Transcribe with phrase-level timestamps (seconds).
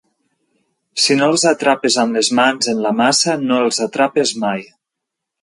[1.03, 4.67] Si no els atrapes amb les mans en la massa no els atrapes mai.